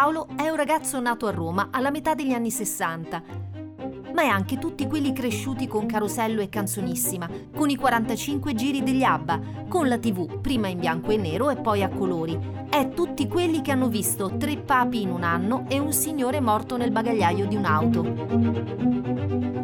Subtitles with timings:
[0.00, 3.22] Paolo è un ragazzo nato a Roma alla metà degli anni 60
[4.14, 9.02] ma è anche tutti quelli cresciuti con Carosello e Canzonissima, con i 45 giri degli
[9.02, 12.36] ABBA, con la TV, prima in bianco e nero e poi a colori.
[12.68, 16.78] È tutti quelli che hanno visto tre papi in un anno e un signore morto
[16.78, 18.02] nel bagagliaio di un'auto.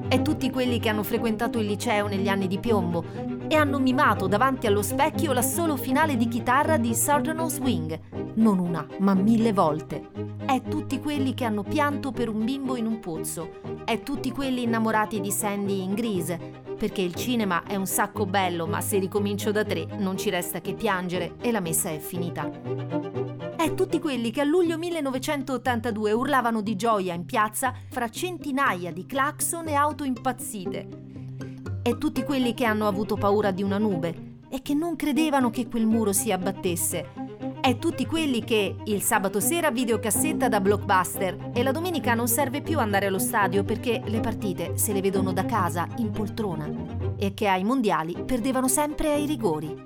[0.06, 3.04] È tutti quelli che hanno frequentato il liceo negli anni di piombo
[3.48, 7.98] e hanno mimato davanti allo specchio la solo finale di chitarra di Southern Swing,
[8.36, 10.08] non una, ma mille volte.
[10.44, 13.60] È tutti quelli che hanno pianto per un bimbo in un pozzo.
[13.84, 16.64] È tutti quelli innamorati di Sandy in Grease.
[16.76, 20.60] Perché il cinema è un sacco bello, ma se ricomincio da tre non ci resta
[20.60, 22.50] che piangere e la messa è finita.
[23.56, 29.06] È tutti quelli che a luglio 1982 urlavano di gioia in piazza fra centinaia di
[29.06, 30.88] clacson e auto impazzite.
[31.80, 35.66] È tutti quelli che hanno avuto paura di una nube e che non credevano che
[35.68, 37.25] quel muro si abbattesse
[37.66, 42.62] è tutti quelli che il sabato sera videocassetta da blockbuster e la domenica non serve
[42.62, 46.70] più andare allo stadio perché le partite se le vedono da casa in poltrona
[47.16, 49.84] e che ai mondiali perdevano sempre ai rigori.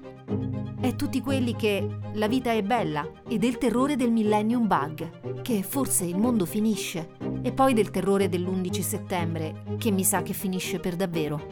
[0.78, 5.62] È tutti quelli che la vita è bella e del terrore del millennium bug, che
[5.62, 10.80] forse il mondo finisce, e poi del terrore dell'11 settembre, che mi sa che finisce
[10.80, 11.46] per davvero.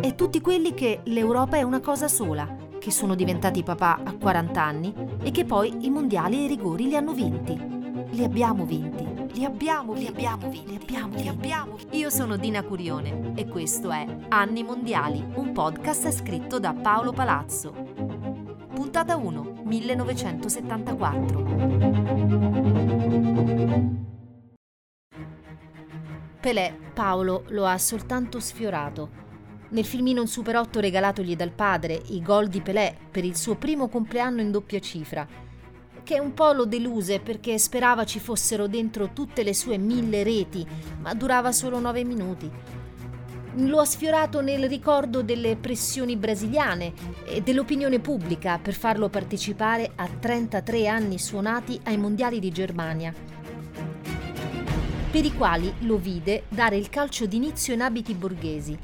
[0.00, 4.62] È tutti quelli che l'Europa è una cosa sola che sono diventati papà a 40
[4.62, 7.54] anni e che poi i mondiali e i rigori li hanno vinti.
[8.12, 9.06] Li abbiamo vinti.
[9.34, 10.50] Li abbiamo, li abbiamo.
[10.50, 11.76] Li abbiamo, li abbiamo.
[11.90, 17.72] Io sono Dina Curione e questo è Anni Mondiali, un podcast scritto da Paolo Palazzo.
[18.74, 22.38] Puntata 1, 1974.
[26.40, 29.28] Pelé Paolo lo ha soltanto sfiorato
[29.70, 33.54] nel filmino in Super 8 regalatogli dal padre, i gol di Pelé per il suo
[33.54, 35.26] primo compleanno in doppia cifra,
[36.02, 40.66] che un po' lo deluse perché sperava ci fossero dentro tutte le sue mille reti,
[41.00, 42.50] ma durava solo nove minuti.
[43.54, 46.92] Lo ha sfiorato nel ricordo delle pressioni brasiliane
[47.26, 53.12] e dell'opinione pubblica per farlo partecipare a 33 anni suonati ai mondiali di Germania,
[55.10, 58.78] per i quali lo vide dare il calcio d'inizio in abiti borghesi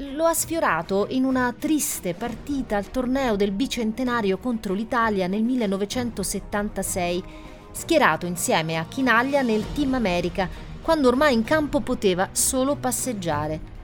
[0.00, 7.24] lo ha sfiorato in una triste partita al torneo del bicentenario contro l'Italia nel 1976,
[7.70, 10.48] schierato insieme a Chinaglia nel Team America,
[10.82, 13.74] quando ormai in campo poteva solo passeggiare.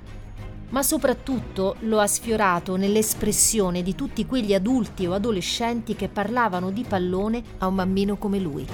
[0.68, 6.84] Ma soprattutto lo ha sfiorato nell'espressione di tutti quegli adulti o adolescenti che parlavano di
[6.86, 8.66] pallone a un bambino come lui.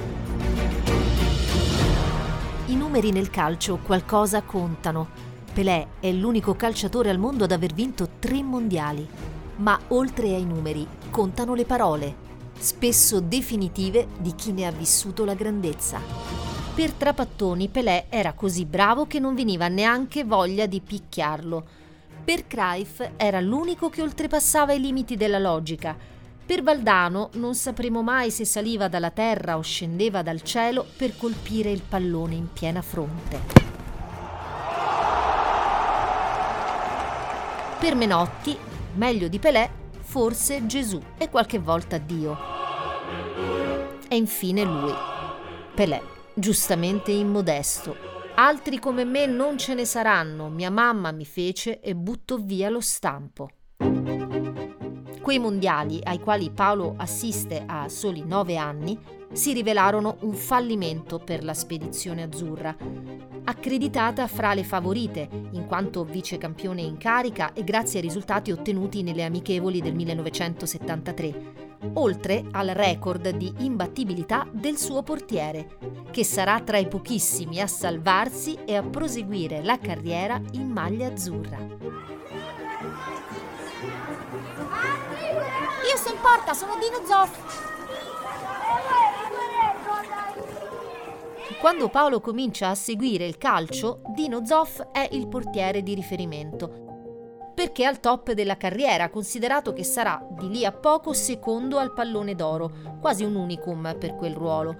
[2.66, 5.27] I numeri nel calcio qualcosa contano
[5.58, 9.04] Pelé è l'unico calciatore al mondo ad aver vinto tre mondiali.
[9.56, 12.14] Ma oltre ai numeri, contano le parole,
[12.56, 16.00] spesso definitive di chi ne ha vissuto la grandezza.
[16.76, 21.66] Per Trapattoni Pelé era così bravo che non veniva neanche voglia di picchiarlo.
[22.22, 25.96] Per Cruyff era l'unico che oltrepassava i limiti della logica.
[26.46, 31.72] Per Valdano non sapremo mai se saliva dalla terra o scendeva dal cielo per colpire
[31.72, 33.67] il pallone in piena fronte.
[37.78, 38.58] Per Menotti,
[38.94, 42.36] meglio di Pelé, forse Gesù e qualche volta Dio.
[44.08, 44.92] E infine lui,
[45.76, 46.02] Pelé,
[46.34, 47.96] giustamente immodesto.
[48.34, 52.80] Altri come me non ce ne saranno, mia mamma mi fece e butto via lo
[52.80, 53.50] stampo.
[55.20, 58.98] Quei mondiali ai quali Paolo assiste a soli nove anni
[59.30, 62.74] si rivelarono un fallimento per la spedizione azzurra,
[63.48, 69.02] accreditata fra le favorite, in quanto vice campione in carica e grazie ai risultati ottenuti
[69.02, 75.78] nelle amichevoli del 1973 oltre al record di imbattibilità del suo portiere,
[76.10, 81.58] che sarà tra i pochissimi a salvarsi e a proseguire la carriera in maglia azzurra.
[85.88, 87.77] Io sono in porta, sono Dino Zoff.
[91.60, 97.52] Quando Paolo comincia a seguire il calcio, Dino Zoff è il portiere di riferimento.
[97.52, 101.92] Perché è al top della carriera, considerato che sarà di lì a poco secondo al
[101.92, 102.70] pallone d'oro,
[103.00, 104.76] quasi un unicum per quel ruolo.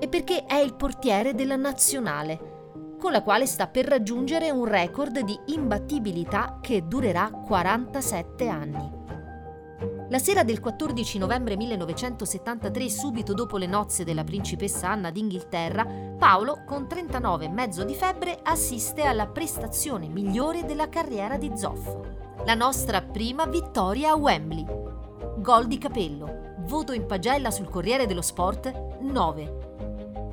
[0.00, 5.20] E perché è il portiere della nazionale, con la quale sta per raggiungere un record
[5.20, 8.97] di imbattibilità che durerà 47 anni.
[10.10, 15.86] La sera del 14 novembre 1973, subito dopo le nozze della principessa Anna d'Inghilterra,
[16.18, 21.94] Paolo, con 39,5 di febbre, assiste alla prestazione migliore della carriera di Zoff.
[22.46, 24.64] La nostra prima vittoria a Wembley.
[25.36, 26.54] Gol di capello.
[26.60, 29.57] Voto in pagella sul Corriere dello Sport 9.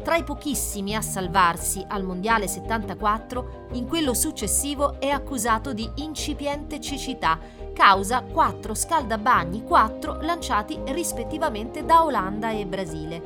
[0.06, 6.80] Tra i pochissimi a salvarsi al Mondiale 74, in quello successivo è accusato di incipiente
[6.80, 7.40] cecità,
[7.74, 13.20] causa quattro scaldabagni 4 lanciati rispettivamente da Olanda e Brasile.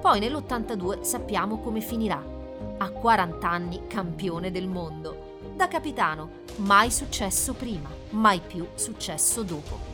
[0.00, 2.24] Poi nell'82 sappiamo come finirà.
[2.78, 5.40] A 40 anni campione del mondo.
[5.54, 9.93] Da capitano, mai successo prima, mai più successo dopo.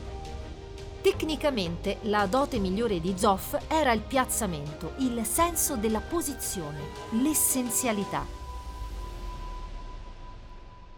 [1.03, 6.79] Tecnicamente la dote migliore di Zoff era il piazzamento, il senso della posizione,
[7.13, 8.27] l'essenzialità.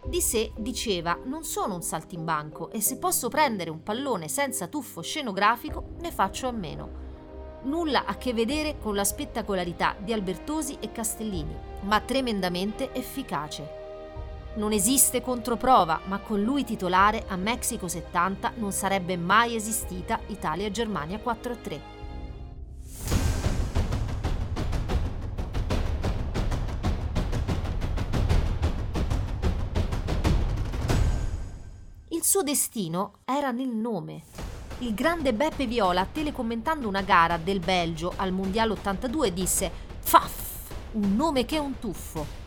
[0.05, 5.03] Di sé diceva non sono un saltimbanco e se posso prendere un pallone senza tuffo
[5.03, 7.01] scenografico ne faccio a meno.
[7.63, 13.82] Nulla a che vedere con la spettacolarità di Albertosi e Castellini, ma tremendamente efficace.
[14.55, 21.19] Non esiste controprova, ma con lui titolare a Mexico 70 non sarebbe mai esistita Italia-Germania
[21.25, 21.81] 4-3.
[32.09, 34.23] Il suo destino era nel nome.
[34.81, 39.71] Il grande Beppe Viola, telecommentando una gara del Belgio al Mondiale 82, disse
[40.01, 42.42] Faff, un nome che è un tuffo.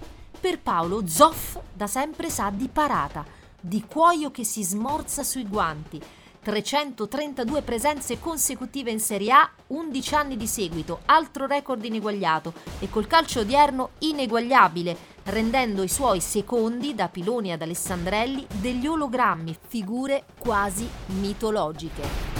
[0.45, 3.25] Per Paolo Zoff da sempre sa di parata,
[3.59, 5.99] di cuoio che si smorza sui guanti.
[6.39, 13.07] 332 presenze consecutive in Serie A, 11 anni di seguito, altro record ineguagliato e col
[13.07, 20.87] calcio odierno ineguagliabile, rendendo i suoi secondi, da Piloni ad Alessandrelli, degli ologrammi, figure quasi
[21.07, 22.34] mitologiche.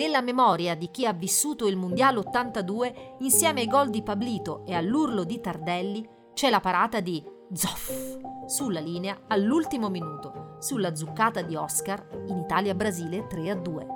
[0.00, 4.72] Nella memoria di chi ha vissuto il Mondiale 82, insieme ai gol di Pablito e
[4.72, 8.16] all'urlo di Tardelli, c'è la parata di Zoff
[8.46, 13.86] sulla linea all'ultimo minuto, sulla zuccata di Oscar in Italia-Brasile 3-2.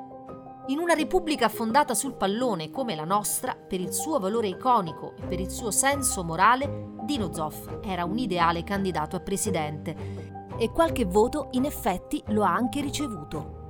[0.66, 5.26] In una repubblica fondata sul pallone come la nostra, per il suo valore iconico e
[5.26, 11.06] per il suo senso morale, Dino Zoff era un ideale candidato a presidente e qualche
[11.06, 13.63] voto in effetti lo ha anche ricevuto.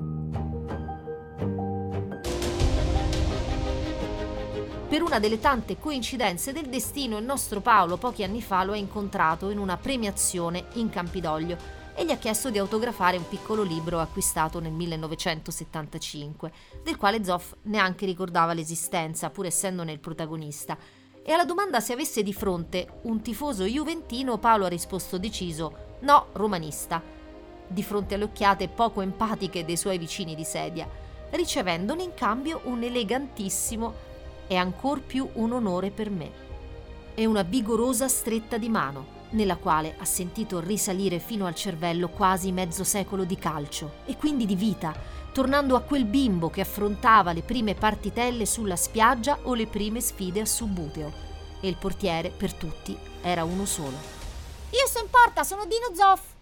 [4.86, 8.76] Per una delle tante coincidenze del destino, il nostro Paolo pochi anni fa lo ha
[8.76, 11.56] incontrato in una premiazione in Campidoglio
[11.94, 16.52] e gli ha chiesto di autografare un piccolo libro acquistato nel 1975,
[16.82, 20.76] del quale Zoff neanche ricordava l'esistenza, pur essendone il protagonista.
[21.25, 26.26] E alla domanda se avesse di fronte un tifoso juventino, Paolo ha risposto deciso: no,
[26.32, 27.02] romanista.
[27.66, 30.87] Di fronte alle occhiate poco empatiche dei suoi vicini di sedia,
[31.30, 34.12] ricevendone in cambio un elegantissimo
[34.54, 36.42] è ancor più un onore per me.
[37.14, 42.52] È una vigorosa stretta di mano, nella quale ha sentito risalire fino al cervello quasi
[42.52, 44.94] mezzo secolo di calcio e quindi di vita,
[45.32, 50.40] tornando a quel bimbo che affrontava le prime partitelle sulla spiaggia o le prime sfide
[50.40, 51.12] a Subbuteo.
[51.60, 53.96] E il portiere, per tutti, era uno solo.
[54.70, 56.33] Io sto in porta, sono Dino Zoff!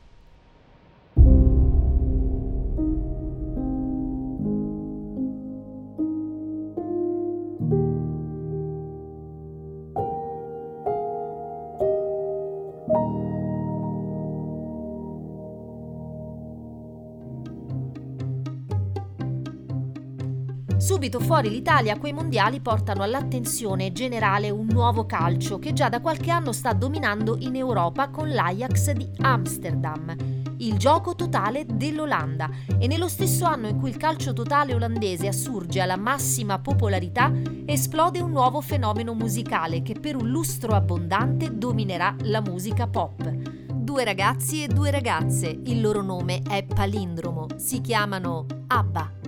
[20.82, 26.32] Subito fuori l'Italia quei mondiali portano all'attenzione generale un nuovo calcio che già da qualche
[26.32, 30.12] anno sta dominando in Europa con l'Ajax di Amsterdam.
[30.56, 35.80] Il gioco totale dell'Olanda e nello stesso anno in cui il calcio totale olandese assurge
[35.80, 37.30] alla massima popolarità
[37.64, 43.22] esplode un nuovo fenomeno musicale che per un lustro abbondante dominerà la musica pop.
[43.30, 49.21] Due ragazzi e due ragazze, il loro nome è palindromo, si chiamano ABBA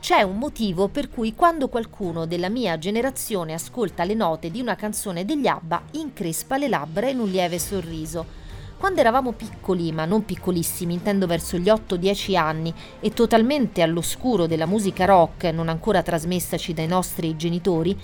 [0.00, 4.74] c'è un motivo per cui quando qualcuno della mia generazione ascolta le note di una
[4.74, 8.24] canzone degli ABBA increspa le labbra in un lieve sorriso.
[8.78, 14.64] Quando eravamo piccoli, ma non piccolissimi, intendo verso gli 8-10 anni, e totalmente all'oscuro della
[14.64, 17.94] musica rock non ancora trasmessaci dai nostri genitori,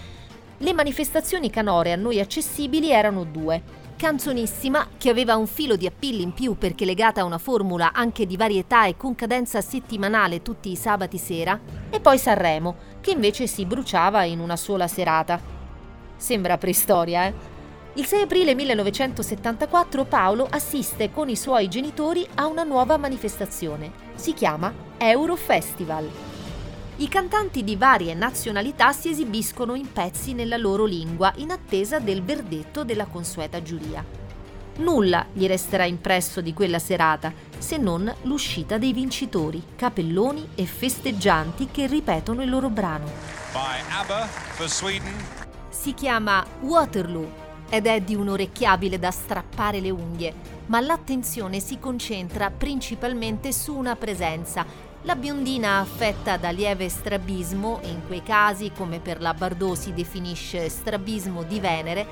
[0.58, 6.20] le manifestazioni canore a noi accessibili erano due canzonissima che aveva un filo di appeal
[6.20, 10.70] in più perché legata a una formula anche di varietà e con cadenza settimanale tutti
[10.70, 15.40] i sabati sera, e poi Sanremo, che invece si bruciava in una sola serata.
[16.16, 17.54] Sembra preistoria, eh?
[17.94, 23.90] Il 6 aprile 1974 Paolo assiste con i suoi genitori a una nuova manifestazione.
[24.14, 26.35] Si chiama Eurofestival.
[26.98, 32.22] I cantanti di varie nazionalità si esibiscono in pezzi nella loro lingua in attesa del
[32.22, 34.02] verdetto della consueta giuria.
[34.76, 41.68] Nulla gli resterà impresso di quella serata, se non l'uscita dei vincitori, capelloni e festeggianti
[41.70, 43.10] che ripetono il loro brano.
[45.68, 50.34] Si chiama Waterloo ed è di un orecchiabile da strappare le unghie,
[50.66, 54.64] ma l'attenzione si concentra principalmente su una presenza,
[55.06, 60.68] la biondina affetta da lieve strabismo, in quei casi come per la Bardot si definisce
[60.68, 62.06] strabismo di Venere,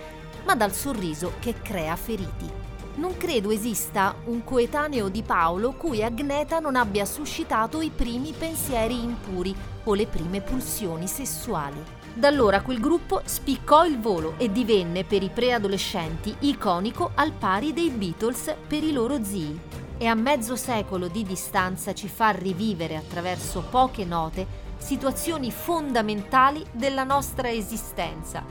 [0.44, 2.48] ma dal sorriso che crea feriti.
[2.96, 9.02] Non credo esista un coetaneo di Paolo cui Agneta non abbia suscitato i primi pensieri
[9.02, 11.82] impuri o le prime pulsioni sessuali.
[12.14, 17.72] Da allora quel gruppo spiccò il volo e divenne per i preadolescenti iconico al pari
[17.72, 19.82] dei Beatles per i loro zii.
[19.96, 27.04] E a mezzo secolo di distanza ci fa rivivere attraverso poche note situazioni fondamentali della
[27.04, 28.44] nostra esistenza.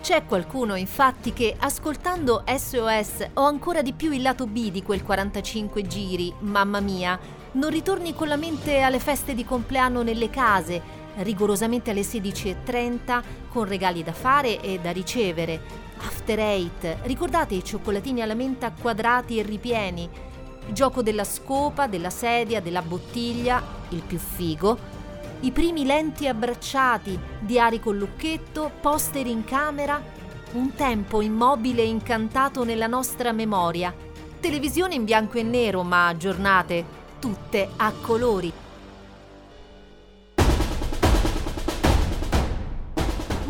[0.00, 5.02] C'è qualcuno infatti che ascoltando SOS ho ancora di più il lato B di quel
[5.02, 7.18] 45 giri, mamma mia,
[7.52, 10.80] non ritorni con la mente alle feste di compleanno nelle case,
[11.16, 15.86] rigorosamente alle 16.30 con regali da fare e da ricevere.
[15.98, 20.08] After Eight, ricordate i cioccolatini alla menta quadrati e ripieni?
[20.70, 24.78] Gioco della scopa, della sedia, della bottiglia, il più figo.
[25.40, 30.00] I primi lenti abbracciati, diari col lucchetto, poster in camera.
[30.52, 33.94] Un tempo immobile e incantato nella nostra memoria.
[34.40, 36.84] Televisione in bianco e nero, ma giornate
[37.18, 38.52] tutte a colori.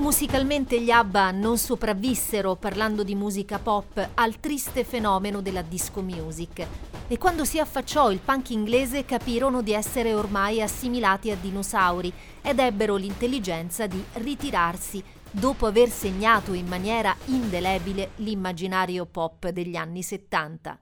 [0.09, 6.67] Musicalmente gli ABBA non sopravvissero, parlando di musica pop, al triste fenomeno della disco music.
[7.07, 12.11] E quando si affacciò il punk inglese capirono di essere ormai assimilati a dinosauri
[12.41, 20.03] ed ebbero l'intelligenza di ritirarsi dopo aver segnato in maniera indelebile l'immaginario pop degli anni
[20.03, 20.79] 70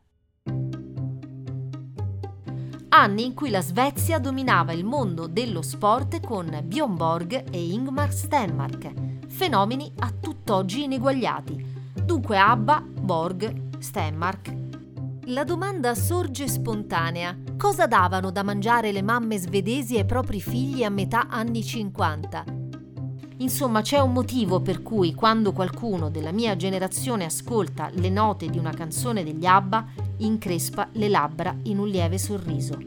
[2.89, 8.11] anni in cui la Svezia dominava il mondo dello sport con Björn Borg e Ingmar
[8.11, 9.06] Stenmark
[9.37, 11.75] fenomeni a tutt'oggi ineguagliati.
[12.03, 14.55] Dunque Abba, Borg, Stenmark.
[15.27, 17.37] La domanda sorge spontanea.
[17.59, 22.45] Cosa davano da mangiare le mamme svedesi ai propri figli a metà anni 50?
[23.37, 28.57] Insomma, c'è un motivo per cui quando qualcuno della mia generazione ascolta le note di
[28.57, 29.85] una canzone degli Abba,
[30.17, 32.79] increspa le labbra in un lieve sorriso.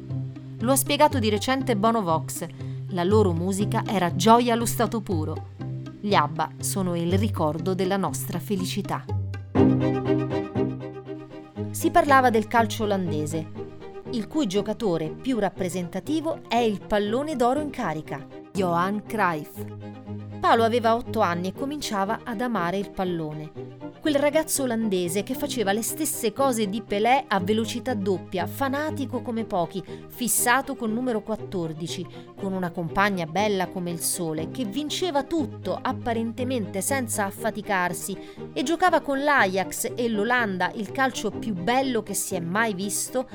[0.62, 2.44] Lo ha spiegato di recente Bono Vox.
[2.88, 5.58] La loro musica era gioia allo stato puro.
[6.02, 9.04] Gli ABBA sono il ricordo della nostra felicità.
[11.72, 13.52] Si parlava del calcio olandese,
[14.12, 19.62] il cui giocatore più rappresentativo è il pallone d'oro in carica, Johan Cruyff.
[20.40, 25.74] Paolo aveva otto anni e cominciava ad amare il pallone quel ragazzo olandese che faceva
[25.74, 32.08] le stesse cose di Pelé a velocità doppia, fanatico come pochi, fissato col numero 14,
[32.36, 38.18] con una compagna bella come il sole, che vinceva tutto apparentemente senza affaticarsi
[38.54, 43.28] e giocava con l'Ajax e l'Olanda il calcio più bello che si è mai visto,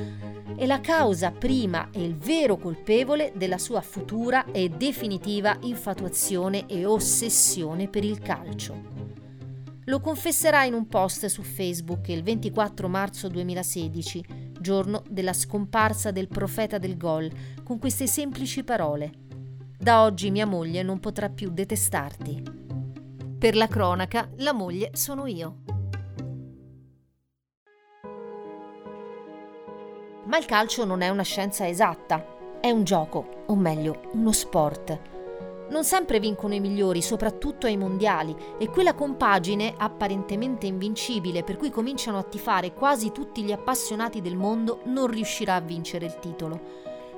[0.57, 6.87] e la causa prima e il vero colpevole della sua futura e definitiva infatuazione e
[6.87, 9.24] ossessione per il calcio.
[9.87, 16.29] Lo confesserà in un post su Facebook il 24 marzo 2016, giorno della scomparsa del
[16.29, 17.31] profeta del gol,
[17.63, 19.13] con queste semplici parole.
[19.79, 22.43] Da oggi mia moglie non potrà più detestarti.
[23.39, 25.63] Per la cronaca, la moglie sono io.
[30.25, 32.25] Ma il calcio non è una scienza esatta,
[32.59, 35.13] è un gioco, o meglio, uno sport
[35.75, 41.71] non sempre vincono i migliori, soprattutto ai mondiali, e quella compagine, apparentemente invincibile, per cui
[41.71, 46.61] cominciano a tifare quasi tutti gli appassionati del mondo, non riuscirà a vincere il titolo.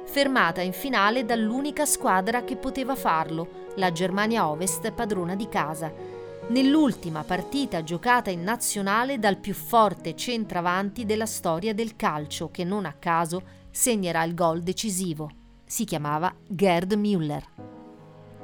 [0.06, 5.92] Fermata in finale dall'unica squadra che poteva farlo, la Germania Ovest, padrona di casa.
[6.48, 12.86] Nell'ultima partita giocata in nazionale dal più forte centravanti della storia del calcio, che non
[12.86, 15.28] a caso segnerà il gol decisivo.
[15.66, 17.75] Si chiamava Gerd Müller.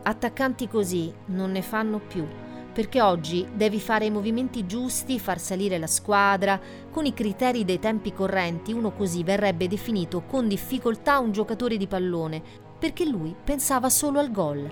[0.05, 2.27] Attaccanti così non ne fanno più,
[2.73, 7.79] perché oggi devi fare i movimenti giusti, far salire la squadra, con i criteri dei
[7.79, 12.43] tempi correnti uno così verrebbe definito con difficoltà un giocatore di pallone,
[12.79, 14.69] perché lui pensava solo al gol.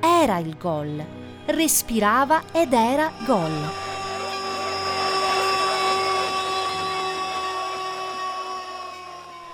[0.00, 1.04] Era il gol,
[1.46, 3.89] respirava ed era gol.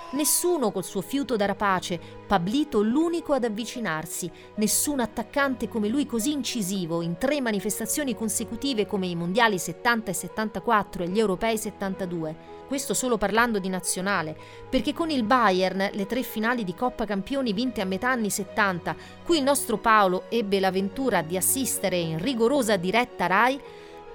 [0.09, 6.31] Nessuno col suo fiuto da rapace, Pablito l'unico ad avvicinarsi, nessun attaccante come lui così
[6.31, 12.55] incisivo in tre manifestazioni consecutive come i mondiali 70 e 74 e gli europei 72.
[12.67, 14.37] Questo solo parlando di nazionale,
[14.69, 18.95] perché con il Bayern le tre finali di Coppa Campioni vinte a metà anni 70,
[19.25, 23.61] cui il nostro Paolo ebbe l'avventura di assistere in rigorosa diretta RAI,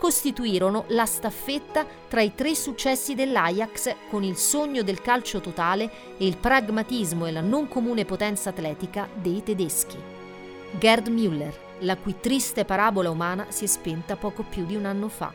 [0.03, 6.27] costituirono la staffetta tra i tre successi dell'Ajax con il sogno del calcio totale e
[6.27, 9.97] il pragmatismo e la non comune potenza atletica dei tedeschi.
[10.77, 15.07] Gerd Müller, la cui triste parabola umana si è spenta poco più di un anno
[15.07, 15.33] fa.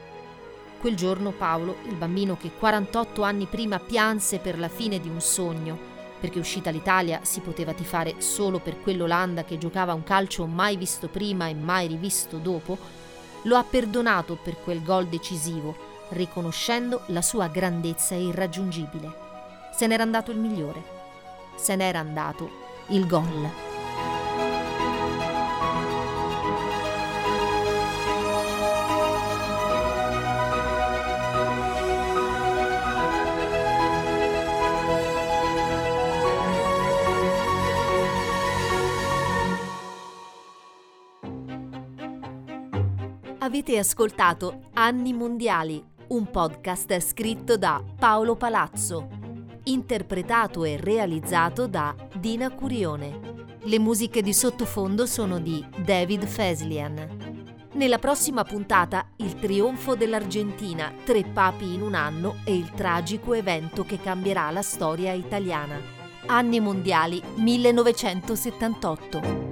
[0.81, 5.21] Quel giorno Paolo, il bambino che 48 anni prima pianse per la fine di un
[5.21, 5.79] sogno,
[6.19, 11.07] perché uscita l'Italia si poteva tifare solo per quell'Olanda che giocava un calcio mai visto
[11.07, 13.05] prima e mai rivisto dopo,
[13.43, 15.75] lo ha perdonato per quel gol decisivo,
[16.09, 19.25] riconoscendo la sua grandezza irraggiungibile.
[19.73, 20.83] Se n'era andato il migliore.
[21.55, 22.49] Se n'era andato
[22.87, 23.66] il gol.
[43.47, 49.07] Avete ascoltato Anni Mondiali, un podcast scritto da Paolo Palazzo,
[49.63, 53.45] interpretato e realizzato da Dina Curione.
[53.61, 57.45] Le musiche di sottofondo sono di David Feslian.
[57.75, 63.85] Nella prossima puntata il trionfo dell'Argentina, tre papi in un anno e il tragico evento
[63.85, 65.79] che cambierà la storia italiana.
[66.25, 69.46] Anni Mondiali 1978.